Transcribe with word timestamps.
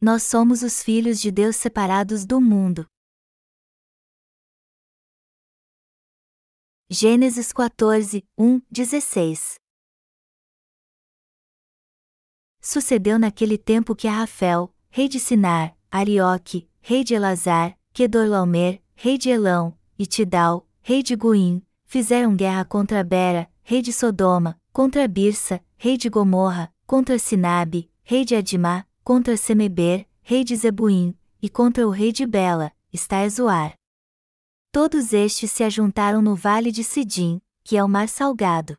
nós 0.00 0.22
somos 0.22 0.62
os 0.62 0.82
filhos 0.82 1.20
de 1.20 1.30
Deus 1.30 1.56
separados 1.56 2.24
do 2.24 2.40
mundo. 2.40 2.86
Gênesis 6.88 7.52
14, 7.52 8.24
1, 8.38 8.62
16 8.70 9.56
Sucedeu 12.60 13.18
naquele 13.18 13.58
tempo 13.58 13.94
que 13.94 14.06
Rafael, 14.06 14.72
rei 14.88 15.08
de 15.08 15.20
Sinar, 15.20 15.76
Arioque, 15.90 16.68
rei 16.80 17.04
de 17.04 17.14
Elazar, 17.14 17.76
Kedorlaomer, 17.92 18.80
rei 18.94 19.18
de 19.18 19.28
Elão, 19.28 19.76
e 19.98 20.06
Tidal, 20.06 20.66
rei 20.80 21.02
de 21.02 21.14
Guim, 21.16 21.62
fizeram 21.84 22.36
guerra 22.36 22.64
contra 22.64 23.04
Bera, 23.04 23.50
rei 23.62 23.82
de 23.82 23.92
Sodoma, 23.92 24.58
contra 24.72 25.06
Birsa, 25.08 25.62
rei 25.76 25.96
de 25.96 26.08
Gomorra, 26.08 26.72
contra 26.86 27.18
Sinabe, 27.18 27.90
rei 28.02 28.24
de 28.24 28.34
Adimá, 28.34 28.87
contra 29.08 29.38
Semeber, 29.38 30.06
rei 30.20 30.44
de 30.44 30.54
Zebuim, 30.54 31.16
e 31.40 31.48
contra 31.48 31.88
o 31.88 31.90
rei 31.90 32.12
de 32.12 32.26
Bela, 32.26 32.70
Estaezoar. 32.92 33.72
Todos 34.70 35.14
estes 35.14 35.50
se 35.50 35.64
ajuntaram 35.64 36.20
no 36.20 36.36
vale 36.36 36.70
de 36.70 36.84
Sidim, 36.84 37.40
que 37.64 37.78
é 37.78 37.82
o 37.82 37.88
mar 37.88 38.06
salgado. 38.06 38.76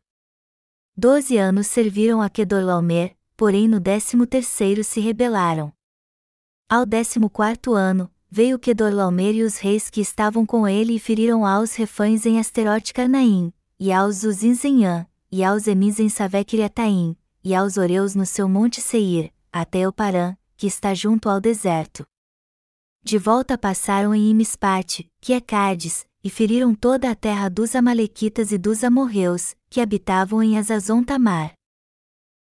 Doze 0.96 1.36
anos 1.36 1.66
serviram 1.66 2.22
a 2.22 2.30
Kedorlaomer, 2.30 3.16
porém 3.36 3.66
no 3.66 3.80
décimo 3.80 4.24
terceiro 4.24 4.84
se 4.84 5.00
rebelaram. 5.00 5.72
Ao 6.68 6.86
décimo 6.86 7.28
quarto 7.28 7.74
ano, 7.74 8.08
veio 8.30 8.56
Kedorlaomer 8.56 9.34
e 9.34 9.42
os 9.42 9.58
reis 9.58 9.90
que 9.90 10.00
estavam 10.00 10.46
com 10.46 10.68
ele 10.68 10.94
e 10.94 11.00
feriram 11.00 11.44
aos 11.44 11.74
refães 11.74 12.24
em 12.24 12.38
Asterote 12.38 12.94
Carnaim, 12.94 13.52
e 13.80 13.92
aos 13.92 14.22
Uzins 14.22 14.64
em 14.64 14.86
An, 14.86 15.04
e 15.32 15.42
aos 15.42 15.66
Emis 15.66 15.98
em 15.98 16.08
Savekiriataim, 16.08 17.16
e 17.42 17.52
aos 17.52 17.76
Oreus 17.76 18.14
no 18.14 18.24
seu 18.24 18.48
monte 18.48 18.80
Seir, 18.80 19.32
até 19.52 19.86
o 19.86 19.92
Parã, 19.92 20.36
que 20.56 20.66
está 20.66 20.94
junto 20.94 21.28
ao 21.28 21.40
deserto. 21.40 22.06
De 23.02 23.16
volta 23.16 23.56
passaram 23.56 24.14
em 24.14 24.30
Imispate, 24.30 25.10
que 25.20 25.32
é 25.32 25.40
Cádiz, 25.40 26.06
e 26.22 26.28
feriram 26.28 26.74
toda 26.74 27.10
a 27.10 27.14
terra 27.14 27.48
dos 27.48 27.74
Amalequitas 27.74 28.52
e 28.52 28.58
dos 28.58 28.84
Amorreus, 28.84 29.56
que 29.70 29.80
habitavam 29.80 30.42
em 30.42 30.58
Azazon 30.58 31.02
Tamar. 31.02 31.54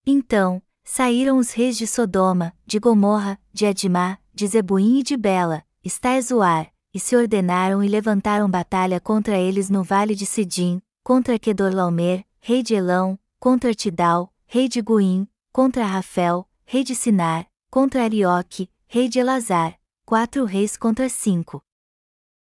Então, 0.05 0.61
saíram 0.83 1.37
os 1.37 1.51
reis 1.51 1.77
de 1.77 1.85
Sodoma, 1.85 2.51
de 2.65 2.79
Gomorra, 2.79 3.39
de 3.53 3.67
Adimá, 3.67 4.17
de 4.33 4.47
Zebuim 4.47 4.99
e 4.99 5.03
de 5.03 5.15
Bela, 5.15 5.63
Estaezoar, 5.83 6.73
e 6.91 6.99
se 6.99 7.15
ordenaram 7.15 7.83
e 7.83 7.87
levantaram 7.87 8.49
batalha 8.49 8.99
contra 8.99 9.37
eles 9.37 9.69
no 9.69 9.83
vale 9.83 10.15
de 10.15 10.25
Sidim, 10.25 10.81
contra 11.03 11.37
Kedorlaomer, 11.37 12.25
rei 12.39 12.63
de 12.63 12.73
Elão, 12.73 13.19
contra 13.39 13.75
Tidal, 13.75 14.33
rei 14.47 14.67
de 14.67 14.81
Guim, 14.81 15.27
contra 15.53 15.85
Rafel, 15.85 16.48
rei 16.71 16.83
de 16.83 16.93
Sinar, 16.93 17.47
contra 17.71 18.03
Arioque, 18.03 18.69
rei 18.85 19.09
de 19.09 19.17
Elazar, 19.17 19.79
quatro 20.05 20.45
reis 20.45 20.77
contra 20.77 21.09
cinco. 21.09 21.63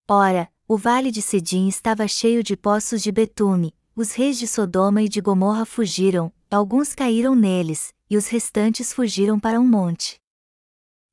Ora, 0.09 0.51
o 0.67 0.75
vale 0.75 1.09
de 1.09 1.21
Sidim 1.21 1.69
estava 1.69 2.05
cheio 2.05 2.43
de 2.43 2.57
poços 2.57 3.01
de 3.01 3.13
betume, 3.13 3.73
os 3.95 4.11
reis 4.11 4.37
de 4.37 4.45
Sodoma 4.45 5.01
e 5.01 5.07
de 5.07 5.21
Gomorra 5.21 5.63
fugiram, 5.63 6.33
alguns 6.51 6.93
caíram 6.93 7.33
neles, 7.33 7.95
e 8.09 8.17
os 8.17 8.27
restantes 8.27 8.91
fugiram 8.91 9.39
para 9.39 9.57
um 9.57 9.65
monte. 9.65 10.19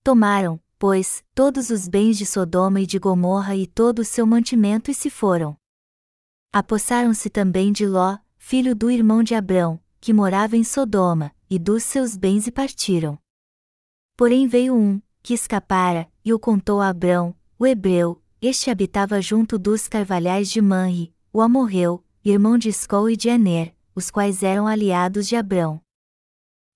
Tomaram, 0.02 0.60
pois, 0.77 1.22
todos 1.32 1.70
os 1.70 1.86
bens 1.86 2.18
de 2.18 2.27
Sodoma 2.27 2.80
e 2.80 2.86
de 2.88 2.98
Gomorra 2.98 3.54
e 3.54 3.68
todo 3.68 4.00
o 4.00 4.04
seu 4.04 4.27
mantimento 4.27 4.90
e 4.90 4.94
se 4.94 5.10
foram. 5.10 5.56
Apossaram-se 6.52 7.30
também 7.30 7.70
de 7.70 7.86
Ló, 7.86 8.18
filho 8.36 8.74
do 8.74 8.90
irmão 8.90 9.22
de 9.22 9.36
Abrão, 9.36 9.80
que 10.00 10.12
morava 10.12 10.56
em 10.56 10.64
Sodoma, 10.64 11.36
e 11.48 11.58
dos 11.58 11.83
seus 11.83 12.16
bens 12.16 12.47
e 12.47 12.50
partiram. 12.50 13.19
Porém 14.16 14.47
veio 14.47 14.75
um, 14.75 15.00
que 15.22 15.34
escapara, 15.34 16.08
e 16.25 16.33
o 16.33 16.39
contou 16.39 16.80
a 16.80 16.89
Abrão, 16.89 17.34
o 17.58 17.66
hebreu, 17.66 18.22
este 18.41 18.70
habitava 18.70 19.20
junto 19.20 19.58
dos 19.58 19.89
carvalhais 19.89 20.51
de 20.51 20.61
Manri, 20.61 21.14
o 21.33 21.40
amorreu, 21.40 22.05
irmão 22.24 22.57
de 22.57 22.68
Escol 22.68 23.11
e 23.11 23.17
de 23.17 23.29
Aner, 23.29 23.74
os 23.95 24.11
quais 24.11 24.42
eram 24.42 24.67
aliados 24.67 25.27
de 25.27 25.36
Abrão. 25.36 25.80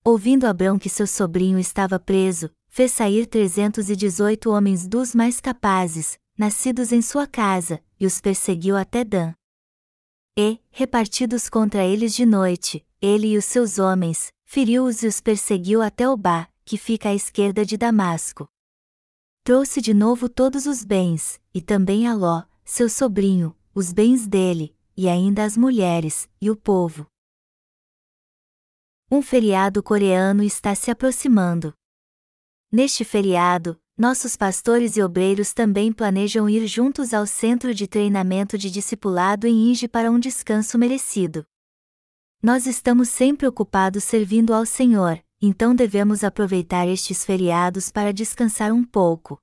Ouvindo 0.05 0.47
Abrão 0.47 0.79
que 0.79 0.89
seu 0.89 1.07
sobrinho 1.07 1.59
estava 1.59 1.99
preso, 1.99 2.51
fez 2.69 2.93
sair 2.93 3.27
trezentos 3.27 3.91
e 3.91 3.97
dezoito 3.97 4.51
homens 4.51 4.87
dos 4.87 5.15
mais 5.15 5.41
capazes, 5.41 6.19
nascidos 6.39 6.93
em 6.93 7.03
sua 7.03 7.27
casa, 7.27 7.83
e 7.99 8.07
os 8.07 8.21
perseguiu 8.21 8.77
até 8.77 9.05
Dan. 9.05 9.35
E, 10.39 10.59
repartidos 10.71 11.51
contra 11.51 11.85
eles 11.85 12.15
de 12.15 12.25
noite, 12.25 12.87
ele 13.03 13.29
e 13.29 13.37
os 13.37 13.45
seus 13.45 13.79
homens, 13.79 14.33
feriu-os 14.53 15.05
e 15.05 15.07
os 15.07 15.21
perseguiu 15.21 15.81
até 15.81 16.09
Obá, 16.09 16.49
que 16.65 16.77
fica 16.77 17.11
à 17.11 17.15
esquerda 17.15 17.65
de 17.65 17.77
Damasco. 17.77 18.49
Trouxe 19.45 19.81
de 19.81 19.95
novo 19.95 20.29
todos 20.29 20.67
os 20.67 20.85
bens, 20.85 21.41
e 21.55 21.63
também 21.63 22.09
a 22.09 22.15
Ló, 22.15 22.43
seu 22.65 22.89
sobrinho, 22.89 23.57
os 23.73 23.93
bens 23.93 24.27
dele, 24.27 24.77
e 24.97 25.09
ainda 25.09 25.45
as 25.45 25.57
mulheres, 25.57 26.29
e 26.41 26.51
o 26.51 26.57
povo. 26.57 27.07
Um 29.09 29.23
feriado 29.23 29.85
coreano 29.85 30.43
está 30.43 30.75
se 30.75 30.91
aproximando. 30.91 31.73
Neste 32.73 33.05
feriado, 33.05 33.81
nossos 33.97 34.35
pastores 34.35 34.97
e 34.97 35.03
obreiros 35.03 35.53
também 35.53 35.93
planejam 35.93 36.51
ir 36.51 36.67
juntos 36.67 37.15
ao 37.15 37.25
centro 37.25 37.73
de 37.73 37.87
treinamento 37.87 38.59
de 38.59 38.69
discipulado 38.69 39.47
em 39.47 39.71
Inge 39.71 39.87
para 39.87 40.11
um 40.11 40.19
descanso 40.19 40.77
merecido. 40.77 41.47
Nós 42.43 42.65
estamos 42.65 43.11
sempre 43.11 43.47
ocupados 43.47 44.03
servindo 44.03 44.55
ao 44.55 44.65
Senhor, 44.65 45.23
então 45.43 45.75
devemos 45.75 46.25
aproveitar 46.25 46.89
estes 46.89 47.23
feriados 47.23 47.93
para 47.93 48.15
descansar 48.15 48.73
um 48.73 48.83
pouco. 48.83 49.39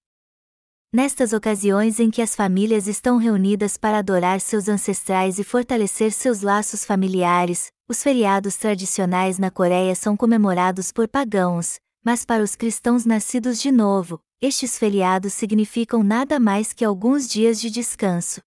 Nestas 0.92 1.32
ocasiões 1.32 2.00
em 2.00 2.10
que 2.10 2.24
as 2.24 2.36
famílias 2.36 2.88
estão 2.88 3.18
reunidas 3.18 3.78
para 3.78 4.00
adorar 4.00 4.42
seus 4.42 4.68
ancestrais 4.68 5.38
e 5.38 5.44
fortalecer 5.44 6.12
seus 6.12 6.42
laços 6.42 6.84
familiares, 6.84 7.72
os 7.88 8.02
feriados 8.02 8.56
tradicionais 8.56 9.38
na 9.38 9.52
Coreia 9.52 9.94
são 9.94 10.18
comemorados 10.18 10.92
por 10.92 11.08
pagãos, 11.08 11.78
mas 12.04 12.26
para 12.26 12.42
os 12.42 12.56
cristãos 12.56 13.06
nascidos 13.06 13.62
de 13.62 13.72
novo, 13.72 14.20
estes 14.42 14.80
feriados 14.80 15.34
significam 15.34 16.02
nada 16.02 16.40
mais 16.40 16.74
que 16.74 16.84
alguns 16.84 17.28
dias 17.28 17.62
de 17.62 17.70
descanso. 17.70 18.42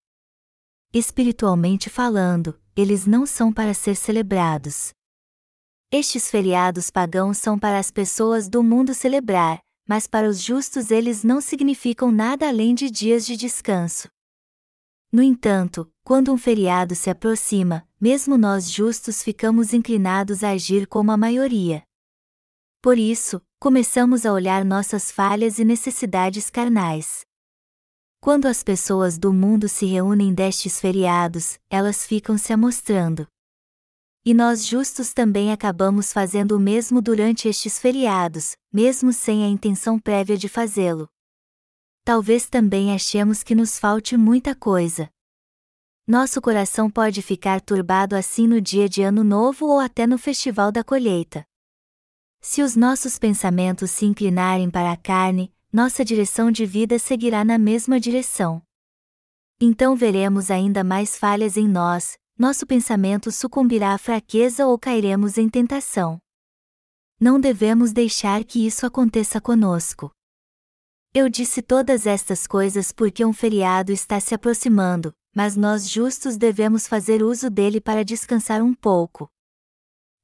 Espiritualmente 0.93 1.89
falando, 1.89 2.61
eles 2.75 3.07
não 3.07 3.25
são 3.25 3.53
para 3.53 3.73
ser 3.73 3.95
celebrados. 3.95 4.91
Estes 5.89 6.29
feriados 6.29 6.91
pagãos 6.91 7.39
são 7.39 7.57
para 7.57 7.79
as 7.79 7.93
pessoas 7.93 8.49
do 8.49 8.61
mundo 8.61 8.93
celebrar, 8.93 9.61
mas 9.87 10.09
para 10.09 10.29
os 10.29 10.43
justos 10.43 10.91
eles 10.91 11.23
não 11.23 11.41
significam 11.41 12.11
nada 12.11 12.49
além 12.49 12.75
de 12.75 12.91
dias 12.91 13.25
de 13.25 13.37
descanso. 13.37 14.09
No 15.13 15.23
entanto, 15.23 15.89
quando 16.03 16.33
um 16.33 16.37
feriado 16.37 16.97
se 16.97 17.09
aproxima, 17.09 17.87
mesmo 18.01 18.37
nós 18.37 18.69
justos 18.69 19.23
ficamos 19.23 19.73
inclinados 19.73 20.43
a 20.43 20.51
agir 20.51 20.89
como 20.89 21.13
a 21.13 21.17
maioria. 21.17 21.85
Por 22.83 22.99
isso, 22.99 23.41
começamos 23.61 24.27
a 24.27 24.33
olhar 24.33 24.65
nossas 24.65 25.13
falhas 25.13 25.61
e 25.61 25.65
necessidades 25.65 26.51
carnais. 26.51 27.25
Quando 28.23 28.45
as 28.45 28.63
pessoas 28.63 29.17
do 29.17 29.33
mundo 29.33 29.67
se 29.67 29.87
reúnem 29.87 30.35
destes 30.35 30.79
feriados, 30.79 31.59
elas 31.71 32.05
ficam 32.05 32.37
se 32.37 32.53
amostrando. 32.53 33.27
E 34.23 34.35
nós 34.35 34.67
justos 34.67 35.15
também 35.15 35.51
acabamos 35.51 36.13
fazendo 36.13 36.55
o 36.55 36.61
mesmo 36.61 37.01
durante 37.01 37.49
estes 37.49 37.79
feriados, 37.79 38.59
mesmo 38.71 39.11
sem 39.11 39.43
a 39.43 39.49
intenção 39.49 39.99
prévia 39.99 40.37
de 40.37 40.51
fazê-lo. 40.51 41.09
Talvez 42.05 42.47
também 42.47 42.95
achemos 42.95 43.43
que 43.43 43.55
nos 43.55 43.79
falte 43.79 44.19
muita 44.19 44.55
coisa. 44.55 45.09
Nosso 46.07 46.43
coração 46.43 46.91
pode 46.91 47.23
ficar 47.23 47.59
turbado 47.63 48.15
assim 48.15 48.47
no 48.47 48.61
dia 48.61 48.87
de 48.87 49.03
Ano 49.03 49.25
Novo 49.25 49.65
ou 49.65 49.81
até 49.81 50.07
no 50.07 50.19
Festival 50.19 50.71
da 50.71 50.85
Colheita. 50.85 51.43
Se 52.43 52.61
os 52.63 52.77
nossos 52.77 53.19
pensamentos 53.19 53.91
se 53.91 54.05
inclinarem 54.05 54.71
para 54.71 54.93
a 54.93 54.97
carne, 54.97 55.51
nossa 55.73 56.05
direção 56.05 56.51
de 56.51 56.67
vida 56.67 56.99
seguirá 56.99 57.45
na 57.45 57.57
mesma 57.57 58.01
direção. 58.01 58.63
Então 59.61 59.95
veremos 59.95 60.51
ainda 60.51 60.83
mais 60.83 61.17
falhas 61.17 61.57
em 61.57 61.69
nós, 61.69 62.19
nosso 62.37 62.67
pensamento 62.67 63.31
sucumbirá 63.31 63.93
à 63.93 63.99
fraqueza 63.99 64.67
ou 64.67 64.79
cairemos 64.79 65.39
em 65.39 65.49
tentação. 65.49 66.19
Não 67.21 67.39
devemos 67.39 67.93
deixar 67.93 68.43
que 68.45 68.67
isso 68.67 68.85
aconteça 68.87 69.41
conosco. 69.41 70.11
Eu 71.13 71.29
disse 71.29 71.61
todas 71.61 72.07
estas 72.07 72.47
coisas 72.47 72.91
porque 72.91 73.25
um 73.25 73.33
feriado 73.33 73.93
está 73.93 74.19
se 74.19 74.35
aproximando, 74.35 75.13
mas 75.37 75.57
nós 75.57 75.89
justos 75.89 76.37
devemos 76.37 76.89
fazer 76.89 77.23
uso 77.23 77.51
dele 77.51 77.81
para 77.81 78.05
descansar 78.05 78.63
um 78.63 78.75
pouco. 78.75 79.29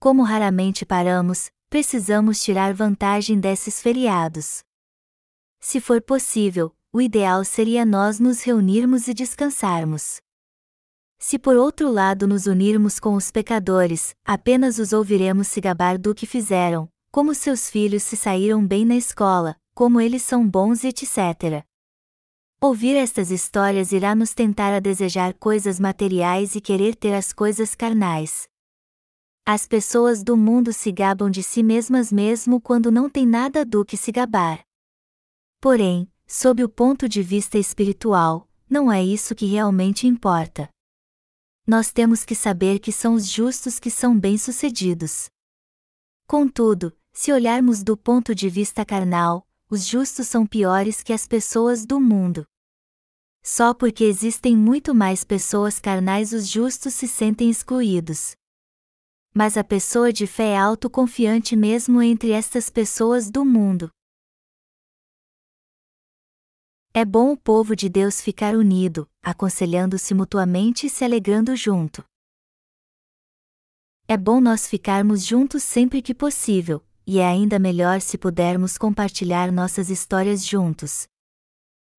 Como 0.00 0.22
raramente 0.22 0.86
paramos, 0.86 1.50
precisamos 1.68 2.42
tirar 2.42 2.72
vantagem 2.72 3.38
desses 3.38 3.82
feriados. 3.82 4.65
Se 5.60 5.80
for 5.80 6.00
possível, 6.00 6.74
o 6.92 7.00
ideal 7.00 7.44
seria 7.44 7.84
nós 7.84 8.18
nos 8.18 8.42
reunirmos 8.42 9.08
e 9.08 9.14
descansarmos. 9.14 10.20
Se 11.18 11.38
por 11.38 11.56
outro 11.56 11.90
lado 11.90 12.26
nos 12.26 12.46
unirmos 12.46 13.00
com 13.00 13.14
os 13.14 13.30
pecadores, 13.30 14.14
apenas 14.24 14.78
os 14.78 14.92
ouviremos 14.92 15.48
se 15.48 15.60
gabar 15.60 15.98
do 15.98 16.14
que 16.14 16.26
fizeram, 16.26 16.88
como 17.10 17.34
seus 17.34 17.70
filhos 17.70 18.02
se 18.02 18.16
saíram 18.16 18.66
bem 18.66 18.84
na 18.84 18.96
escola, 18.96 19.56
como 19.74 20.00
eles 20.00 20.22
são 20.22 20.48
bons 20.48 20.84
etc. 20.84 21.64
Ouvir 22.60 22.96
estas 22.96 23.30
histórias 23.30 23.92
irá 23.92 24.14
nos 24.14 24.34
tentar 24.34 24.74
a 24.74 24.80
desejar 24.80 25.34
coisas 25.34 25.78
materiais 25.78 26.54
e 26.54 26.60
querer 26.60 26.94
ter 26.94 27.14
as 27.14 27.32
coisas 27.32 27.74
carnais. 27.74 28.48
As 29.44 29.66
pessoas 29.66 30.24
do 30.24 30.36
mundo 30.36 30.72
se 30.72 30.90
gabam 30.90 31.30
de 31.30 31.42
si 31.42 31.62
mesmas 31.62 32.10
mesmo 32.10 32.60
quando 32.60 32.90
não 32.90 33.08
têm 33.08 33.26
nada 33.26 33.64
do 33.64 33.84
que 33.84 33.96
se 33.96 34.10
gabar. 34.10 34.65
Porém, 35.68 36.08
sob 36.28 36.62
o 36.62 36.68
ponto 36.68 37.08
de 37.08 37.24
vista 37.24 37.58
espiritual, 37.58 38.48
não 38.70 38.92
é 38.92 39.02
isso 39.02 39.34
que 39.34 39.46
realmente 39.46 40.06
importa. 40.06 40.68
Nós 41.66 41.90
temos 41.90 42.24
que 42.24 42.36
saber 42.36 42.78
que 42.78 42.92
são 42.92 43.14
os 43.14 43.28
justos 43.28 43.80
que 43.80 43.90
são 43.90 44.16
bem-sucedidos. 44.16 45.26
Contudo, 46.24 46.96
se 47.12 47.32
olharmos 47.32 47.82
do 47.82 47.96
ponto 47.96 48.32
de 48.32 48.48
vista 48.48 48.84
carnal, 48.84 49.44
os 49.68 49.84
justos 49.84 50.28
são 50.28 50.46
piores 50.46 51.02
que 51.02 51.12
as 51.12 51.26
pessoas 51.26 51.84
do 51.84 51.98
mundo. 51.98 52.46
Só 53.42 53.74
porque 53.74 54.04
existem 54.04 54.56
muito 54.56 54.94
mais 54.94 55.24
pessoas 55.24 55.80
carnais, 55.80 56.32
os 56.32 56.48
justos 56.48 56.94
se 56.94 57.08
sentem 57.08 57.50
excluídos. 57.50 58.36
Mas 59.34 59.56
a 59.56 59.64
pessoa 59.64 60.12
de 60.12 60.28
fé 60.28 60.50
é 60.50 60.58
autoconfiante 60.58 61.56
mesmo 61.56 62.00
entre 62.00 62.30
estas 62.30 62.70
pessoas 62.70 63.32
do 63.32 63.44
mundo. 63.44 63.90
É 66.98 67.04
bom 67.04 67.30
o 67.32 67.36
povo 67.36 67.76
de 67.76 67.90
Deus 67.90 68.22
ficar 68.22 68.54
unido, 68.54 69.06
aconselhando-se 69.22 70.14
mutuamente 70.14 70.86
e 70.86 70.88
se 70.88 71.04
alegrando 71.04 71.54
junto. 71.54 72.02
É 74.08 74.16
bom 74.16 74.40
nós 74.40 74.66
ficarmos 74.66 75.22
juntos 75.22 75.62
sempre 75.62 76.00
que 76.00 76.14
possível, 76.14 76.82
e 77.06 77.18
é 77.18 77.26
ainda 77.26 77.58
melhor 77.58 78.00
se 78.00 78.16
pudermos 78.16 78.78
compartilhar 78.78 79.52
nossas 79.52 79.90
histórias 79.90 80.42
juntos. 80.42 81.06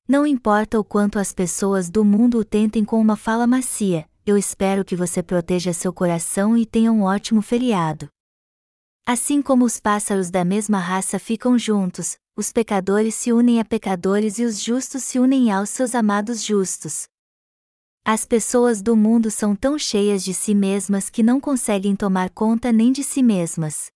Não 0.08 0.26
importa 0.26 0.80
o 0.80 0.82
quanto 0.82 1.20
as 1.20 1.32
pessoas 1.32 1.88
do 1.88 2.04
mundo 2.04 2.40
o 2.40 2.44
tentem 2.44 2.84
com 2.84 3.00
uma 3.00 3.14
fala 3.14 3.46
macia, 3.46 4.04
eu 4.26 4.36
espero 4.36 4.84
que 4.84 4.96
você 4.96 5.22
proteja 5.22 5.72
seu 5.72 5.92
coração 5.92 6.56
e 6.56 6.66
tenha 6.66 6.90
um 6.90 7.04
ótimo 7.04 7.40
feriado. 7.40 8.08
Assim 9.06 9.40
como 9.40 9.64
os 9.64 9.78
pássaros 9.78 10.28
da 10.28 10.44
mesma 10.44 10.80
raça 10.80 11.20
ficam 11.20 11.56
juntos, 11.56 12.18
os 12.38 12.52
pecadores 12.52 13.16
se 13.16 13.32
unem 13.32 13.58
a 13.58 13.64
pecadores 13.64 14.38
e 14.38 14.44
os 14.44 14.62
justos 14.62 15.02
se 15.02 15.18
unem 15.18 15.50
aos 15.50 15.70
seus 15.70 15.92
amados 15.92 16.40
justos. 16.44 17.08
As 18.04 18.24
pessoas 18.24 18.80
do 18.80 18.94
mundo 18.94 19.28
são 19.28 19.56
tão 19.56 19.76
cheias 19.76 20.22
de 20.22 20.32
si 20.32 20.54
mesmas 20.54 21.10
que 21.10 21.20
não 21.20 21.40
conseguem 21.40 21.96
tomar 21.96 22.30
conta 22.30 22.70
nem 22.70 22.92
de 22.92 23.02
si 23.02 23.24
mesmas. 23.24 23.90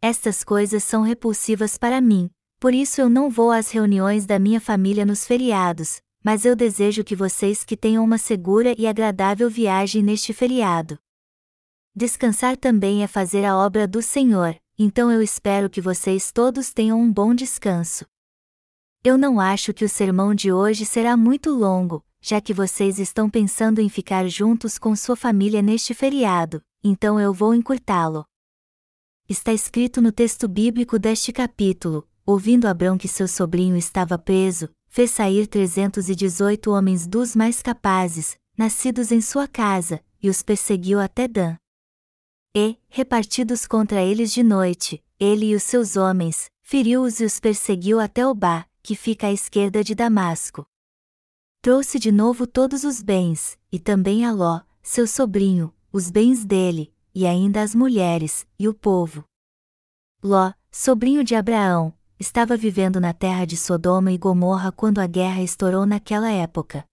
Estas 0.00 0.42
coisas 0.42 0.82
são 0.82 1.02
repulsivas 1.02 1.76
para 1.76 2.00
mim, 2.00 2.30
por 2.58 2.72
isso 2.72 3.02
eu 3.02 3.10
não 3.10 3.28
vou 3.28 3.52
às 3.52 3.70
reuniões 3.70 4.24
da 4.24 4.38
minha 4.38 4.58
família 4.58 5.04
nos 5.04 5.26
feriados, 5.26 6.00
mas 6.24 6.46
eu 6.46 6.56
desejo 6.56 7.04
que 7.04 7.14
vocês 7.14 7.64
que 7.64 7.76
tenham 7.76 8.02
uma 8.02 8.16
segura 8.16 8.74
e 8.78 8.86
agradável 8.86 9.50
viagem 9.50 10.02
neste 10.02 10.32
feriado. 10.32 10.98
Descansar 11.94 12.56
também 12.56 13.02
é 13.02 13.06
fazer 13.06 13.44
a 13.44 13.58
obra 13.58 13.86
do 13.86 14.00
Senhor, 14.00 14.58
então 14.78 15.10
eu 15.10 15.22
espero 15.22 15.68
que 15.68 15.80
vocês 15.80 16.32
todos 16.32 16.72
tenham 16.72 17.00
um 17.00 17.12
bom 17.12 17.34
descanso. 17.34 18.06
Eu 19.04 19.18
não 19.18 19.40
acho 19.40 19.74
que 19.74 19.84
o 19.84 19.88
sermão 19.88 20.34
de 20.34 20.52
hoje 20.52 20.86
será 20.86 21.16
muito 21.16 21.50
longo, 21.50 22.04
já 22.20 22.40
que 22.40 22.54
vocês 22.54 22.98
estão 22.98 23.28
pensando 23.28 23.80
em 23.80 23.88
ficar 23.88 24.28
juntos 24.28 24.78
com 24.78 24.94
sua 24.94 25.16
família 25.16 25.60
neste 25.60 25.92
feriado, 25.92 26.62
então 26.84 27.18
eu 27.18 27.32
vou 27.34 27.54
encurtá-lo. 27.54 28.24
Está 29.28 29.52
escrito 29.52 30.00
no 30.00 30.12
texto 30.12 30.46
bíblico 30.46 30.98
deste 30.98 31.32
capítulo: 31.32 32.06
ouvindo 32.24 32.66
Abrão 32.66 32.96
que 32.96 33.08
seu 33.08 33.26
sobrinho 33.26 33.76
estava 33.76 34.18
preso, 34.18 34.68
fez 34.88 35.10
sair 35.10 35.46
318 35.46 36.70
homens 36.70 37.06
dos 37.06 37.34
mais 37.34 37.62
capazes, 37.62 38.36
nascidos 38.56 39.10
em 39.10 39.20
sua 39.20 39.48
casa, 39.48 40.00
e 40.22 40.28
os 40.28 40.42
perseguiu 40.42 41.00
até 41.00 41.26
Dan. 41.26 41.56
E, 42.54 42.78
repartidos 42.88 43.66
contra 43.66 44.02
eles 44.02 44.30
de 44.30 44.42
noite, 44.42 45.02
ele 45.18 45.46
e 45.46 45.54
os 45.54 45.62
seus 45.62 45.96
homens, 45.96 46.50
feriu-os 46.60 47.18
e 47.20 47.24
os 47.24 47.40
perseguiu 47.40 47.98
até 47.98 48.26
Obá, 48.26 48.66
que 48.82 48.94
fica 48.94 49.28
à 49.28 49.32
esquerda 49.32 49.82
de 49.82 49.94
Damasco. 49.94 50.66
Trouxe 51.62 51.98
de 51.98 52.12
novo 52.12 52.46
todos 52.46 52.84
os 52.84 53.00
bens, 53.00 53.58
e 53.70 53.78
também 53.78 54.26
a 54.26 54.32
Ló, 54.32 54.60
seu 54.82 55.06
sobrinho, 55.06 55.72
os 55.90 56.10
bens 56.10 56.44
dele, 56.44 56.92
e 57.14 57.26
ainda 57.26 57.62
as 57.62 57.74
mulheres, 57.74 58.46
e 58.58 58.68
o 58.68 58.74
povo. 58.74 59.24
Ló, 60.22 60.52
sobrinho 60.70 61.24
de 61.24 61.34
Abraão, 61.34 61.94
estava 62.18 62.56
vivendo 62.56 63.00
na 63.00 63.14
terra 63.14 63.46
de 63.46 63.56
Sodoma 63.56 64.12
e 64.12 64.18
Gomorra 64.18 64.70
quando 64.70 64.98
a 64.98 65.06
guerra 65.06 65.42
estourou 65.42 65.86
naquela 65.86 66.30
época. 66.30 66.84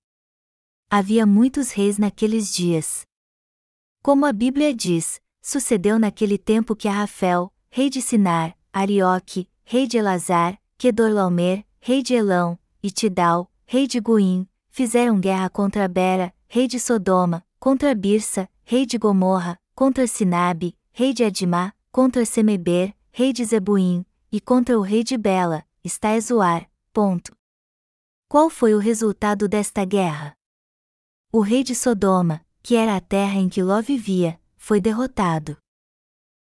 Havia 0.90 1.26
muitos 1.26 1.72
reis 1.72 1.98
naqueles 1.98 2.54
dias. 2.54 3.06
Como 4.02 4.26
a 4.26 4.32
Bíblia 4.32 4.74
diz, 4.74 5.20
sucedeu 5.42 5.98
naquele 5.98 6.38
tempo 6.38 6.76
que 6.76 6.88
Arrafel, 6.88 7.52
rei 7.70 7.90
de 7.90 8.02
Sinar, 8.02 8.56
Arioque, 8.72 9.48
rei 9.64 9.88
de 9.88 9.98
Elazar, 9.98 10.60
Kedorlaomer, 10.78 11.66
rei 11.80 12.02
de 12.02 12.14
Elão, 12.14 12.58
e 12.82 12.90
Tidal, 12.92 13.52
rei 13.66 13.88
de 13.88 14.00
Guim, 14.00 14.48
fizeram 14.70 15.20
guerra 15.20 15.50
contra 15.50 15.88
Bera, 15.88 16.34
rei 16.48 16.68
de 16.68 16.80
Sodoma, 16.80 17.46
contra 17.60 17.94
Birsa, 17.94 18.50
rei 18.64 18.86
de 18.86 18.98
Gomorra, 18.98 19.60
contra 19.76 20.08
Sinabe, 20.08 20.76
rei 20.92 21.14
de 21.14 21.24
Adimá, 21.24 21.74
contra 21.92 22.26
Semeber, 22.26 22.96
rei 23.12 23.34
de 23.34 23.44
Zebuim, 23.44 24.06
e 24.32 24.40
contra 24.40 24.78
o 24.78 24.82
rei 24.82 25.04
de 25.04 25.18
Bela, 25.18 25.66
está 25.84 26.16
Ezoar. 26.16 26.70
Ponto. 26.94 27.36
Qual 28.28 28.50
foi 28.50 28.74
o 28.74 28.80
resultado 28.80 29.48
desta 29.48 29.86
guerra? 29.86 30.34
O 31.32 31.42
rei 31.42 31.64
de 31.64 31.76
Sodoma, 31.76 32.46
que 32.62 32.76
era 32.76 32.96
a 32.96 33.02
terra 33.02 33.36
em 33.36 33.50
que 33.50 33.62
Ló 33.62 33.82
vivia, 33.82 34.40
foi 34.60 34.80
derrotado. 34.80 35.58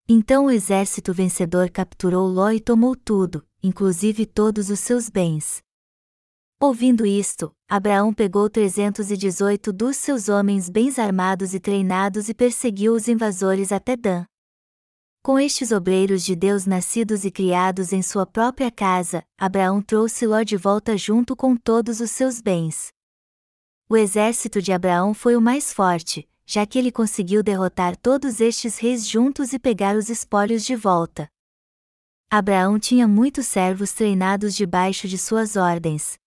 Então 0.07 0.45
o 0.45 0.51
exército 0.51 1.13
vencedor 1.13 1.69
capturou 1.69 2.27
Ló 2.27 2.51
e 2.51 2.62
tomou 2.62 2.95
tudo, 2.95 3.45
inclusive 3.62 4.25
todos 4.25 4.69
os 4.69 4.80
seus 4.80 5.10
bens. 5.10 5.62
Ouvindo 6.62 7.06
isto, 7.06 7.51
Abraão 7.68 8.13
pegou 8.13 8.50
318 8.50 9.74
dos 9.74 9.98
seus 9.98 10.30
homens 10.30 10.69
bem 10.69 10.89
armados 10.98 11.54
e 11.54 11.60
treinados 11.60 12.30
e 12.30 12.33
perseguiu 12.33 12.94
os 12.94 13.10
invasores 13.10 13.71
até 13.71 13.98
Dan. 13.98 14.24
Com 15.21 15.39
estes 15.39 15.71
obreiros 15.71 16.24
de 16.24 16.36
Deus 16.36 16.66
nascidos 16.66 17.25
e 17.25 17.31
criados 17.31 17.92
em 17.92 18.01
sua 18.01 18.25
própria 18.25 18.69
casa, 18.69 19.23
Abraão 19.37 19.81
trouxe 19.81 20.28
Ló 20.28 20.44
de 20.44 20.56
volta 20.56 20.97
junto 20.97 21.35
com 21.35 21.56
todos 21.56 21.99
os 21.99 22.11
seus 22.11 22.42
bens. 22.42 22.90
O 23.90 23.97
exército 23.97 24.61
de 24.61 24.71
Abraão 24.71 25.14
foi 25.14 25.35
o 25.35 25.42
mais 25.42 25.73
forte, 25.73 26.28
já 26.45 26.66
que 26.66 26.78
ele 26.78 26.92
conseguiu 26.92 27.42
derrotar 27.42 27.95
todos 27.95 28.40
estes 28.40 28.78
reis 28.78 29.07
juntos 29.07 29.54
e 29.54 29.59
pegar 29.59 29.95
os 29.95 30.09
espólios 30.09 30.66
de 30.66 30.76
volta. 30.76 31.28
Abraão 32.30 32.80
tinha 32.80 33.07
muitos 33.07 33.47
servos 33.47 33.92
treinados 33.94 34.56
debaixo 34.56 35.07
de 35.07 35.18
suas 35.18 35.56
ordens, 35.56 36.18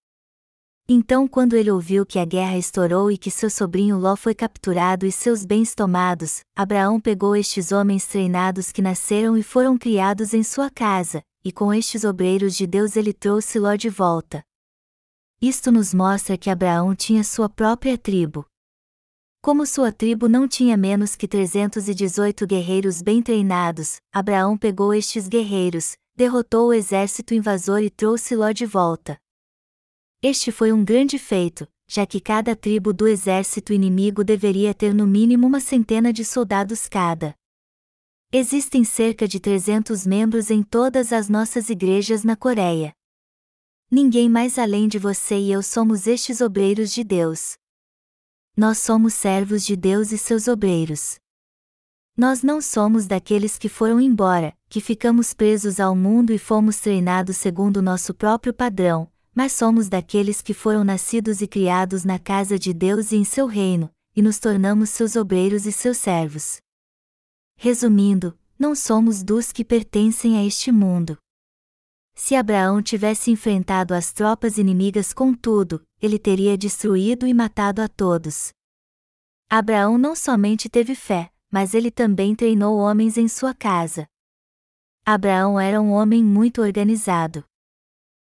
então, 0.88 1.26
quando 1.26 1.56
ele 1.56 1.68
ouviu 1.68 2.06
que 2.06 2.16
a 2.16 2.24
guerra 2.24 2.56
estourou 2.56 3.10
e 3.10 3.18
que 3.18 3.28
seu 3.28 3.50
sobrinho 3.50 3.98
Ló 3.98 4.14
foi 4.14 4.36
capturado 4.36 5.04
e 5.04 5.10
seus 5.10 5.44
bens 5.44 5.74
tomados, 5.74 6.42
Abraão 6.54 7.00
pegou 7.00 7.34
estes 7.34 7.72
homens 7.72 8.06
treinados 8.06 8.70
que 8.70 8.80
nasceram 8.80 9.36
e 9.36 9.42
foram 9.42 9.76
criados 9.76 10.32
em 10.32 10.44
sua 10.44 10.70
casa, 10.70 11.22
e 11.44 11.50
com 11.50 11.74
estes 11.74 12.04
obreiros 12.04 12.56
de 12.56 12.68
Deus 12.68 12.94
ele 12.94 13.12
trouxe 13.12 13.58
Ló 13.58 13.74
de 13.74 13.88
volta. 13.88 14.44
Isto 15.42 15.72
nos 15.72 15.92
mostra 15.92 16.38
que 16.38 16.48
Abraão 16.48 16.94
tinha 16.94 17.24
sua 17.24 17.48
própria 17.48 17.98
tribo. 17.98 18.46
Como 19.46 19.64
sua 19.64 19.92
tribo 19.92 20.28
não 20.28 20.48
tinha 20.48 20.76
menos 20.76 21.14
que 21.14 21.28
318 21.28 22.44
guerreiros 22.48 23.00
bem 23.00 23.22
treinados, 23.22 24.00
Abraão 24.12 24.58
pegou 24.58 24.92
estes 24.92 25.28
guerreiros, 25.28 25.96
derrotou 26.16 26.70
o 26.70 26.72
exército 26.72 27.32
invasor 27.32 27.78
e 27.80 27.88
trouxe 27.88 28.34
Ló 28.34 28.50
de 28.50 28.66
volta. 28.66 29.16
Este 30.20 30.50
foi 30.50 30.72
um 30.72 30.84
grande 30.84 31.16
feito, 31.16 31.64
já 31.86 32.04
que 32.04 32.18
cada 32.18 32.56
tribo 32.56 32.92
do 32.92 33.06
exército 33.06 33.72
inimigo 33.72 34.24
deveria 34.24 34.74
ter 34.74 34.92
no 34.92 35.06
mínimo 35.06 35.46
uma 35.46 35.60
centena 35.60 36.12
de 36.12 36.24
soldados 36.24 36.88
cada. 36.88 37.32
Existem 38.32 38.82
cerca 38.82 39.28
de 39.28 39.38
300 39.38 40.04
membros 40.04 40.50
em 40.50 40.60
todas 40.60 41.12
as 41.12 41.28
nossas 41.28 41.70
igrejas 41.70 42.24
na 42.24 42.34
Coreia. 42.34 42.92
Ninguém 43.88 44.28
mais 44.28 44.58
além 44.58 44.88
de 44.88 44.98
você 44.98 45.38
e 45.38 45.52
eu 45.52 45.62
somos 45.62 46.08
estes 46.08 46.40
obreiros 46.40 46.92
de 46.92 47.04
Deus. 47.04 47.56
Nós 48.58 48.78
somos 48.78 49.12
servos 49.12 49.66
de 49.66 49.76
Deus 49.76 50.12
e 50.12 50.16
seus 50.16 50.48
obreiros. 50.48 51.16
Nós 52.16 52.42
não 52.42 52.62
somos 52.62 53.06
daqueles 53.06 53.58
que 53.58 53.68
foram 53.68 54.00
embora, 54.00 54.54
que 54.70 54.80
ficamos 54.80 55.34
presos 55.34 55.78
ao 55.78 55.94
mundo 55.94 56.32
e 56.32 56.38
fomos 56.38 56.80
treinados 56.80 57.36
segundo 57.36 57.82
nosso 57.82 58.14
próprio 58.14 58.54
padrão, 58.54 59.12
mas 59.34 59.52
somos 59.52 59.90
daqueles 59.90 60.40
que 60.40 60.54
foram 60.54 60.82
nascidos 60.84 61.42
e 61.42 61.46
criados 61.46 62.02
na 62.02 62.18
casa 62.18 62.58
de 62.58 62.72
Deus 62.72 63.12
e 63.12 63.16
em 63.16 63.24
seu 63.24 63.46
reino, 63.46 63.90
e 64.16 64.22
nos 64.22 64.38
tornamos 64.38 64.88
seus 64.88 65.16
obreiros 65.16 65.66
e 65.66 65.72
seus 65.72 65.98
servos. 65.98 66.56
Resumindo, 67.58 68.38
não 68.58 68.74
somos 68.74 69.22
dos 69.22 69.52
que 69.52 69.66
pertencem 69.66 70.38
a 70.38 70.44
este 70.46 70.72
mundo. 70.72 71.18
Se 72.18 72.34
Abraão 72.34 72.82
tivesse 72.82 73.30
enfrentado 73.30 73.92
as 73.92 74.10
tropas 74.10 74.56
inimigas 74.56 75.12
com 75.12 75.34
tudo, 75.34 75.82
ele 76.00 76.18
teria 76.18 76.56
destruído 76.56 77.26
e 77.26 77.34
matado 77.34 77.82
a 77.82 77.88
todos. 77.88 78.52
Abraão 79.50 79.98
não 79.98 80.16
somente 80.16 80.66
teve 80.66 80.94
fé, 80.94 81.30
mas 81.52 81.74
ele 81.74 81.90
também 81.90 82.34
treinou 82.34 82.78
homens 82.78 83.18
em 83.18 83.28
sua 83.28 83.54
casa. 83.54 84.06
Abraão 85.04 85.60
era 85.60 85.78
um 85.80 85.92
homem 85.92 86.24
muito 86.24 86.62
organizado. 86.62 87.44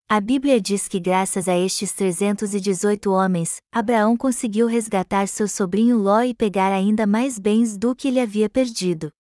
A 0.10 0.22
Bíblia 0.22 0.62
diz 0.62 0.88
que, 0.88 1.00
graças 1.00 1.50
a 1.50 1.58
estes 1.58 1.92
318 1.92 3.12
homens, 3.12 3.58
Abraão 3.72 4.16
conseguiu 4.16 4.66
resgatar 4.66 5.28
seu 5.28 5.48
sobrinho 5.48 5.98
Ló 5.98 6.22
e 6.22 6.34
pegar 6.34 6.72
ainda 6.72 7.06
mais 7.06 7.38
bens 7.38 7.78
do 7.78 7.94
que 7.94 8.08
ele 8.08 8.22
havia 8.22 8.50
perdido. 8.50 9.12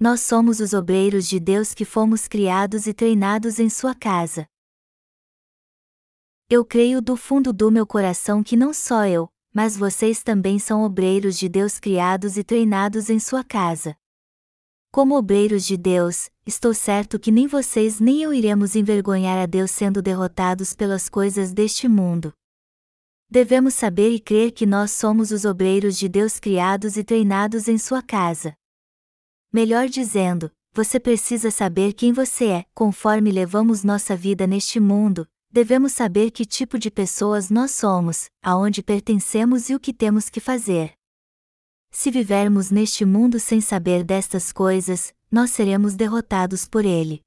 Nós 0.00 0.20
somos 0.20 0.60
os 0.60 0.74
obreiros 0.74 1.26
de 1.28 1.40
Deus 1.40 1.74
que 1.74 1.84
fomos 1.84 2.28
criados 2.28 2.86
e 2.86 2.94
treinados 2.94 3.58
em 3.58 3.68
sua 3.68 3.96
casa. 3.96 4.46
Eu 6.48 6.64
creio 6.64 7.02
do 7.02 7.16
fundo 7.16 7.52
do 7.52 7.68
meu 7.68 7.84
coração 7.84 8.40
que 8.44 8.56
não 8.56 8.72
só 8.72 9.06
eu, 9.06 9.28
mas 9.52 9.76
vocês 9.76 10.22
também 10.22 10.56
são 10.56 10.84
obreiros 10.84 11.36
de 11.36 11.48
Deus 11.48 11.80
criados 11.80 12.36
e 12.36 12.44
treinados 12.44 13.10
em 13.10 13.18
sua 13.18 13.42
casa. 13.42 13.96
Como 14.92 15.16
obreiros 15.16 15.66
de 15.66 15.76
Deus, 15.76 16.30
estou 16.46 16.72
certo 16.72 17.18
que 17.18 17.32
nem 17.32 17.48
vocês 17.48 17.98
nem 17.98 18.22
eu 18.22 18.32
iremos 18.32 18.76
envergonhar 18.76 19.36
a 19.36 19.46
Deus 19.46 19.72
sendo 19.72 20.00
derrotados 20.00 20.74
pelas 20.74 21.08
coisas 21.08 21.52
deste 21.52 21.88
mundo. 21.88 22.32
Devemos 23.28 23.74
saber 23.74 24.10
e 24.10 24.20
crer 24.20 24.52
que 24.52 24.64
nós 24.64 24.92
somos 24.92 25.32
os 25.32 25.44
obreiros 25.44 25.98
de 25.98 26.08
Deus 26.08 26.38
criados 26.38 26.96
e 26.96 27.02
treinados 27.02 27.66
em 27.66 27.76
sua 27.76 28.00
casa. 28.00 28.54
Melhor 29.52 29.88
dizendo, 29.88 30.50
você 30.74 31.00
precisa 31.00 31.50
saber 31.50 31.94
quem 31.94 32.12
você 32.12 32.46
é, 32.48 32.64
conforme 32.74 33.30
levamos 33.30 33.82
nossa 33.82 34.14
vida 34.14 34.46
neste 34.46 34.78
mundo, 34.78 35.26
devemos 35.50 35.92
saber 35.92 36.30
que 36.30 36.44
tipo 36.44 36.78
de 36.78 36.90
pessoas 36.90 37.48
nós 37.48 37.70
somos, 37.70 38.28
aonde 38.42 38.82
pertencemos 38.82 39.70
e 39.70 39.74
o 39.74 39.80
que 39.80 39.94
temos 39.94 40.28
que 40.28 40.38
fazer. 40.38 40.92
Se 41.90 42.10
vivermos 42.10 42.70
neste 42.70 43.06
mundo 43.06 43.40
sem 43.40 43.60
saber 43.62 44.04
destas 44.04 44.52
coisas, 44.52 45.14
nós 45.30 45.50
seremos 45.50 45.96
derrotados 45.96 46.68
por 46.68 46.84
ele. 46.84 47.22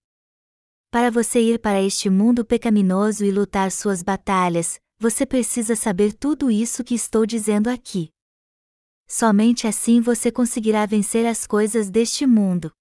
Para 0.91 1.09
você 1.09 1.39
ir 1.39 1.59
para 1.59 1.81
este 1.81 2.07
mundo 2.07 2.45
pecaminoso 2.45 3.25
e 3.25 3.31
lutar 3.31 3.71
suas 3.71 4.03
batalhas, 4.03 4.79
você 4.99 5.25
precisa 5.25 5.75
saber 5.75 6.13
tudo 6.13 6.51
isso 6.51 6.83
que 6.83 6.93
estou 6.93 7.25
dizendo 7.25 7.67
aqui. 7.67 8.11
Somente 9.13 9.67
assim 9.67 9.99
você 9.99 10.31
conseguirá 10.31 10.85
vencer 10.85 11.25
as 11.25 11.45
coisas 11.45 11.89
deste 11.89 12.25
mundo. 12.25 12.71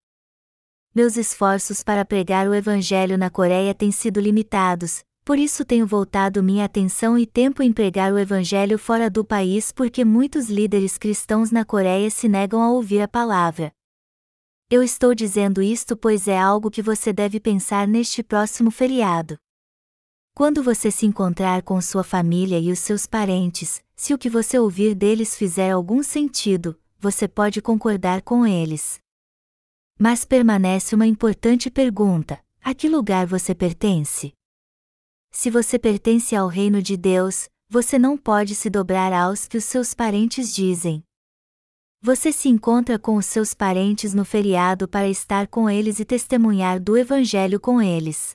Meus 0.94 1.16
esforços 1.16 1.82
para 1.82 2.04
pregar 2.04 2.46
o 2.46 2.54
Evangelho 2.54 3.18
na 3.18 3.28
Coreia 3.28 3.74
têm 3.74 3.90
sido 3.90 4.20
limitados, 4.20 5.02
por 5.24 5.40
isso 5.40 5.64
tenho 5.64 5.84
voltado 5.84 6.40
minha 6.40 6.64
atenção 6.64 7.18
e 7.18 7.26
tempo 7.26 7.64
em 7.64 7.72
pregar 7.72 8.12
o 8.12 8.18
Evangelho 8.18 8.78
fora 8.78 9.10
do 9.10 9.24
país 9.24 9.72
porque 9.72 10.04
muitos 10.04 10.48
líderes 10.48 10.96
cristãos 10.96 11.50
na 11.50 11.64
Coreia 11.64 12.08
se 12.10 12.28
negam 12.28 12.62
a 12.62 12.70
ouvir 12.70 13.00
a 13.00 13.08
palavra. 13.08 13.72
Eu 14.70 14.84
estou 14.84 15.16
dizendo 15.16 15.60
isto 15.60 15.96
pois 15.96 16.28
é 16.28 16.38
algo 16.38 16.70
que 16.70 16.80
você 16.80 17.12
deve 17.12 17.40
pensar 17.40 17.88
neste 17.88 18.22
próximo 18.22 18.70
feriado. 18.70 19.36
Quando 20.32 20.62
você 20.62 20.92
se 20.92 21.06
encontrar 21.06 21.60
com 21.62 21.80
sua 21.80 22.04
família 22.04 22.60
e 22.60 22.70
os 22.70 22.78
seus 22.78 23.04
parentes, 23.04 23.82
se 24.00 24.14
o 24.14 24.18
que 24.18 24.30
você 24.30 24.58
ouvir 24.58 24.94
deles 24.94 25.36
fizer 25.36 25.72
algum 25.72 26.02
sentido, 26.02 26.74
você 26.98 27.28
pode 27.28 27.60
concordar 27.60 28.22
com 28.22 28.46
eles. 28.46 28.98
Mas 29.98 30.24
permanece 30.24 30.94
uma 30.94 31.06
importante 31.06 31.70
pergunta: 31.70 32.42
a 32.62 32.74
que 32.74 32.88
lugar 32.88 33.26
você 33.26 33.54
pertence? 33.54 34.32
Se 35.30 35.50
você 35.50 35.78
pertence 35.78 36.34
ao 36.34 36.48
reino 36.48 36.80
de 36.80 36.96
Deus, 36.96 37.50
você 37.68 37.98
não 37.98 38.16
pode 38.16 38.54
se 38.54 38.70
dobrar 38.70 39.12
aos 39.12 39.46
que 39.46 39.58
os 39.58 39.64
seus 39.64 39.92
parentes 39.92 40.54
dizem. 40.54 41.04
Você 42.00 42.32
se 42.32 42.48
encontra 42.48 42.98
com 42.98 43.16
os 43.16 43.26
seus 43.26 43.52
parentes 43.52 44.14
no 44.14 44.24
feriado 44.24 44.88
para 44.88 45.10
estar 45.10 45.46
com 45.46 45.68
eles 45.68 46.00
e 46.00 46.06
testemunhar 46.06 46.80
do 46.80 46.96
Evangelho 46.96 47.60
com 47.60 47.82
eles. 47.82 48.34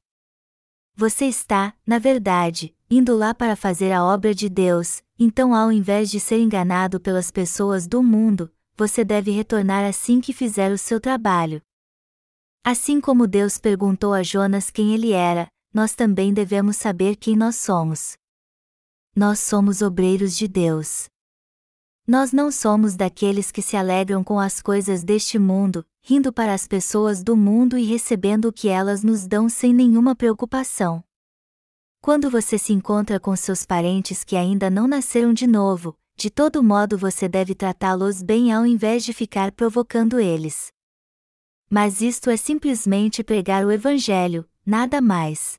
Você 0.96 1.26
está, 1.26 1.76
na 1.88 1.98
verdade, 1.98 2.75
indo 2.90 3.16
lá 3.16 3.34
para 3.34 3.56
fazer 3.56 3.92
a 3.92 4.04
obra 4.04 4.34
de 4.34 4.48
Deus, 4.48 5.02
então 5.18 5.54
ao 5.54 5.72
invés 5.72 6.10
de 6.10 6.20
ser 6.20 6.40
enganado 6.40 7.00
pelas 7.00 7.32
pessoas 7.32 7.88
do 7.88 8.04
mundo, 8.04 8.52
você 8.78 9.04
deve 9.04 9.32
retornar 9.32 9.86
assim 9.86 10.20
que 10.20 10.34
fizer 10.34 10.72
o 10.72 10.78
seu 10.78 11.00
trabalho. 11.00 11.62
Assim 12.64 13.00
como 13.00 13.28
Deus 13.28 13.58
perguntou 13.58 14.14
a 14.14 14.24
Jonas 14.24 14.70
quem 14.70 14.94
ele 14.94 15.12
era, 15.12 15.48
nós 15.74 15.94
também 15.96 16.34
devemos 16.34 16.78
saber 16.78 17.16
quem 17.16 17.36
nós 17.36 17.56
somos. 17.58 18.18
Nós 19.16 19.40
somos 19.40 19.82
obreiros 19.82 20.36
de 20.36 20.48
Deus. 20.48 21.08
Nós 22.08 22.32
não 22.32 22.52
somos 22.52 22.96
daqueles 22.96 23.52
que 23.52 23.62
se 23.62 23.76
alegram 23.76 24.24
com 24.24 24.40
as 24.40 24.62
coisas 24.62 25.04
deste 25.04 25.40
mundo, 25.40 25.86
rindo 26.02 26.32
para 26.32 26.54
as 26.54 26.68
pessoas 26.68 27.24
do 27.24 27.36
mundo 27.36 27.78
e 27.78 27.84
recebendo 27.84 28.46
o 28.46 28.54
que 28.54 28.68
elas 28.68 29.04
nos 29.04 29.26
dão 29.26 29.50
sem 29.50 29.74
nenhuma 29.74 30.16
preocupação. 30.16 31.04
Quando 32.06 32.30
você 32.30 32.60
se 32.60 32.72
encontra 32.72 33.20
com 33.20 33.36
seus 33.36 33.66
parentes 33.66 34.24
que 34.24 34.36
ainda 34.36 34.70
não 34.70 34.88
nasceram 34.88 35.34
de 35.34 35.48
novo, 35.48 35.98
de 36.16 36.30
todo 36.30 36.62
modo 36.62 37.00
você 37.00 37.28
deve 37.28 37.56
tratá-los 37.56 38.22
bem 38.22 38.54
ao 38.54 38.64
invés 38.64 39.04
de 39.04 39.12
ficar 39.12 39.52
provocando 39.52 40.20
eles. 40.20 40.68
Mas 41.68 42.02
isto 42.02 42.30
é 42.30 42.38
simplesmente 42.38 43.24
pregar 43.24 43.66
o 43.66 43.72
Evangelho, 43.72 44.48
nada 44.64 45.02
mais. 45.02 45.56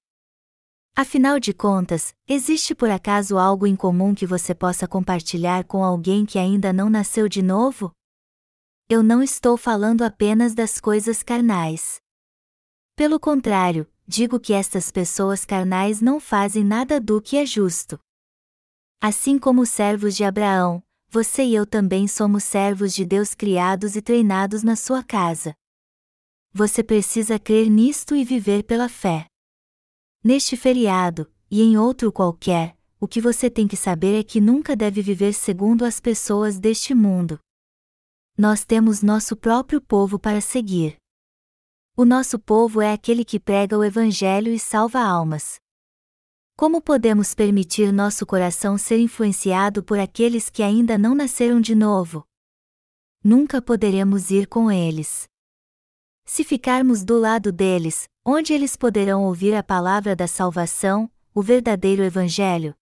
Afinal 0.95 1.41
de 1.41 1.53
contas, 1.53 2.15
existe 2.29 2.77
por 2.77 2.91
acaso 2.91 3.39
algo 3.39 3.67
em 3.67 3.75
comum 3.75 4.15
que 4.15 4.25
você 4.25 4.55
possa 4.55 4.87
compartilhar 4.87 5.65
com 5.65 5.83
alguém 5.83 6.25
que 6.25 6.39
ainda 6.39 6.73
não 6.73 6.89
nasceu 6.89 7.29
de 7.29 7.43
novo? 7.43 7.91
Eu 8.89 9.03
não 9.03 9.21
estou 9.21 9.57
falando 9.57 10.03
apenas 10.03 10.55
das 10.55 10.79
coisas 10.79 11.25
carnais. 11.25 11.97
Pelo 12.95 13.19
contrário, 13.19 13.85
digo 14.07 14.39
que 14.39 14.53
estas 14.53 14.91
pessoas 14.91 15.45
carnais 15.45 16.01
não 16.01 16.21
fazem 16.21 16.65
nada 16.65 17.01
do 17.01 17.21
que 17.21 17.37
é 17.37 17.45
justo. 17.45 17.99
Assim 19.01 19.39
como 19.39 19.63
os 19.63 19.71
servos 19.71 20.17
de 20.17 20.25
Abraão, 20.25 20.83
você 21.09 21.45
e 21.45 21.55
eu 21.55 21.67
também 21.67 22.07
somos 22.07 22.45
servos 22.45 22.95
de 22.95 23.05
Deus 23.05 23.35
criados 23.35 23.97
e 23.97 24.03
treinados 24.03 24.63
na 24.63 24.77
sua 24.77 25.03
casa. 25.03 25.55
Você 26.53 26.83
precisa 26.83 27.39
crer 27.39 27.69
nisto 27.69 28.15
e 28.15 28.25
viver 28.25 28.63
pela 28.65 28.89
fé. 28.89 29.27
Neste 30.23 30.57
feriado, 30.57 31.31
e 31.51 31.63
em 31.63 31.77
outro 31.77 32.11
qualquer, 32.11 32.77
o 32.99 33.07
que 33.07 33.21
você 33.21 33.51
tem 33.51 33.69
que 33.69 33.77
saber 33.77 34.19
é 34.19 34.25
que 34.25 34.41
nunca 34.41 34.75
deve 34.75 35.03
viver 35.03 35.33
segundo 35.33 35.85
as 35.85 36.01
pessoas 36.01 36.59
deste 36.59 36.95
mundo. 36.95 37.39
Nós 38.37 38.65
temos 38.65 39.03
nosso 39.03 39.37
próprio 39.37 39.81
povo 39.81 40.19
para 40.19 40.41
seguir. 40.41 40.97
O 41.99 42.05
nosso 42.05 42.39
povo 42.39 42.83
é 42.83 42.93
aquele 42.93 43.25
que 43.25 43.41
prega 43.41 43.79
o 43.79 43.83
Evangelho 43.83 44.53
e 44.53 44.59
salva 44.59 45.01
almas. 45.01 45.59
Como 46.55 46.83
podemos 46.83 47.35
permitir 47.35 47.91
nosso 47.91 48.27
coração 48.27 48.77
ser 48.77 48.99
influenciado 48.99 49.83
por 49.83 49.99
aqueles 49.99 50.51
que 50.51 50.63
ainda 50.63 50.99
não 50.99 51.15
nasceram 51.15 51.59
de 51.59 51.75
novo? 51.75 52.23
Nunca 53.25 53.63
poderemos 53.63 54.31
ir 54.31 54.47
com 54.47 54.71
eles. 54.71 55.27
Se 56.27 56.45
ficarmos 56.45 57.03
do 57.03 57.19
lado 57.19 57.51
deles, 57.51 58.07
onde 58.23 58.53
eles 58.53 58.77
poderão 58.77 59.25
ouvir 59.25 59.55
a 59.55 59.63
palavra 59.63 60.15
da 60.15 60.29
salvação, 60.29 61.11
o 61.35 61.41
verdadeiro 61.41 62.03
Evangelho? 62.03 62.75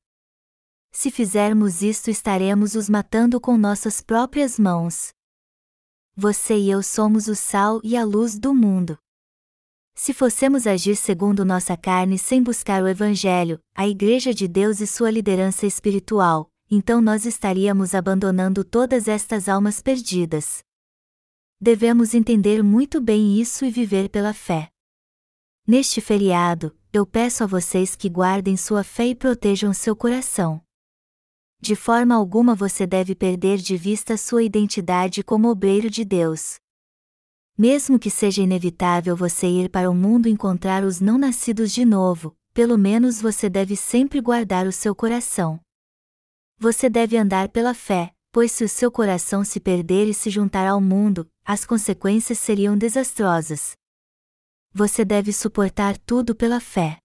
Se 0.90 1.08
fizermos 1.08 1.82
isto, 1.82 2.10
estaremos 2.10 2.74
os 2.74 2.88
matando 2.88 3.40
com 3.40 3.56
nossas 3.56 4.00
próprias 4.00 4.58
mãos. 4.58 5.12
Você 6.16 6.58
e 6.58 6.68
eu 6.68 6.82
somos 6.82 7.28
o 7.28 7.36
sal 7.36 7.80
e 7.84 7.96
a 7.96 8.04
luz 8.04 8.36
do 8.36 8.52
mundo. 8.52 8.98
Se 9.96 10.12
fossemos 10.12 10.66
agir 10.66 10.96
segundo 10.96 11.44
nossa 11.44 11.76
carne 11.76 12.18
sem 12.18 12.42
buscar 12.42 12.82
o 12.82 12.88
Evangelho, 12.88 13.60
a 13.74 13.86
Igreja 13.86 14.34
de 14.34 14.48
Deus 14.48 14.80
e 14.80 14.86
sua 14.86 15.08
liderança 15.08 15.66
espiritual, 15.66 16.50
então 16.68 17.00
nós 17.00 17.24
estaríamos 17.24 17.94
abandonando 17.94 18.64
todas 18.64 19.06
estas 19.06 19.48
almas 19.48 19.80
perdidas. 19.80 20.64
Devemos 21.60 22.12
entender 22.12 22.62
muito 22.62 23.00
bem 23.00 23.40
isso 23.40 23.64
e 23.64 23.70
viver 23.70 24.08
pela 24.08 24.34
fé. 24.34 24.68
Neste 25.66 26.00
feriado, 26.00 26.76
eu 26.92 27.06
peço 27.06 27.44
a 27.44 27.46
vocês 27.46 27.94
que 27.94 28.08
guardem 28.08 28.56
sua 28.56 28.82
fé 28.82 29.06
e 29.06 29.14
protejam 29.14 29.72
seu 29.72 29.94
coração. 29.94 30.60
De 31.60 31.76
forma 31.76 32.14
alguma 32.14 32.54
você 32.54 32.86
deve 32.86 33.14
perder 33.14 33.58
de 33.58 33.76
vista 33.76 34.16
sua 34.16 34.42
identidade 34.42 35.22
como 35.22 35.48
obreiro 35.48 35.88
de 35.88 36.04
Deus. 36.04 36.56
Mesmo 37.56 38.00
que 38.00 38.10
seja 38.10 38.42
inevitável 38.42 39.16
você 39.16 39.46
ir 39.46 39.68
para 39.68 39.88
o 39.88 39.94
mundo 39.94 40.28
encontrar 40.28 40.82
os 40.82 41.00
não 41.00 41.16
nascidos 41.16 41.72
de 41.72 41.84
novo, 41.84 42.36
pelo 42.52 42.76
menos 42.76 43.20
você 43.20 43.48
deve 43.48 43.76
sempre 43.76 44.20
guardar 44.20 44.66
o 44.66 44.72
seu 44.72 44.92
coração. 44.92 45.60
Você 46.58 46.90
deve 46.90 47.16
andar 47.16 47.48
pela 47.50 47.72
fé, 47.72 48.12
pois 48.32 48.50
se 48.50 48.64
o 48.64 48.68
seu 48.68 48.90
coração 48.90 49.44
se 49.44 49.60
perder 49.60 50.08
e 50.08 50.14
se 50.14 50.30
juntar 50.30 50.66
ao 50.66 50.80
mundo, 50.80 51.30
as 51.44 51.64
consequências 51.64 52.40
seriam 52.40 52.76
desastrosas. 52.76 53.76
você 54.72 55.04
deve 55.04 55.32
suportar 55.32 55.96
tudo 55.96 56.34
pela 56.34 56.58
fé. 56.58 56.98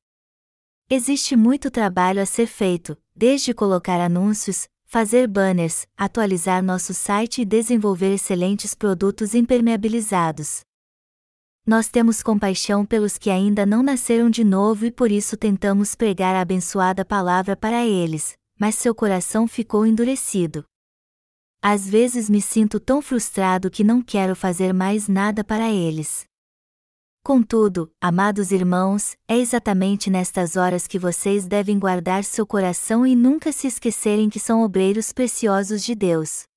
Existe 0.89 1.35
muito 1.35 1.69
trabalho 1.69 2.19
a 2.19 2.25
ser 2.25 2.47
feito, 2.47 2.97
desde 3.15 3.53
colocar 3.53 4.01
anúncios, 4.01 4.67
fazer 4.89 5.27
banners, 5.27 5.86
atualizar 5.96 6.63
nosso 6.63 6.96
site 6.96 7.43
e 7.43 7.46
desenvolver 7.46 8.12
excelentes 8.12 8.74
produtos 8.74 9.36
impermeabilizados. 9.36 10.62
Nós 11.63 11.89
temos 11.89 12.24
compaixão 12.24 12.84
pelos 12.84 13.15
que 13.15 13.29
ainda 13.29 13.67
não 13.67 13.84
nasceram 13.84 14.31
de 14.31 14.43
novo 14.43 14.88
e 14.88 14.91
por 14.91 15.12
isso 15.12 15.38
tentamos 15.38 15.93
pregar 15.93 16.36
a 16.36 16.41
abençoada 16.41 17.05
palavra 17.05 17.55
para 17.55 17.86
eles, 17.86 18.36
mas 18.60 18.74
seu 18.74 18.96
coração 18.96 19.48
ficou 19.48 19.86
endurecido. 19.86 20.65
Às 21.62 21.88
vezes 21.88 22.27
me 22.27 22.41
sinto 22.41 22.79
tão 22.79 23.00
frustrado 23.00 23.69
que 23.69 23.84
não 23.84 24.01
quero 24.01 24.36
fazer 24.36 24.74
mais 24.74 25.08
nada 25.08 25.43
para 25.43 25.69
eles. 25.69 26.28
Contudo, 27.23 27.91
amados 28.01 28.51
irmãos, 28.51 29.15
é 29.27 29.38
exatamente 29.38 30.09
nestas 30.09 30.55
horas 30.55 30.88
que 30.88 30.97
vocês 30.97 31.45
devem 31.45 31.77
guardar 31.77 32.23
seu 32.23 32.45
coração 32.47 33.05
e 33.05 33.15
nunca 33.15 33.51
se 33.51 33.67
esquecerem 33.67 34.29
que 34.29 34.39
são 34.39 34.63
obreiros 34.63 35.11
preciosos 35.11 35.83
de 35.83 35.93
Deus, 35.93 36.48